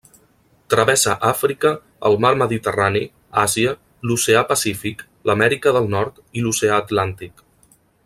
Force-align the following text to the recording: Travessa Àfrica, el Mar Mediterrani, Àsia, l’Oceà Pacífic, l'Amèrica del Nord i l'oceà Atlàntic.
Travessa 0.73 1.11
Àfrica, 1.31 1.71
el 2.09 2.17
Mar 2.25 2.31
Mediterrani, 2.39 3.03
Àsia, 3.43 3.77
l’Oceà 4.09 4.43
Pacífic, 4.55 5.07
l'Amèrica 5.31 5.79
del 5.81 5.95
Nord 5.97 6.23
i 6.41 6.47
l'oceà 6.49 6.85
Atlàntic. 6.87 7.51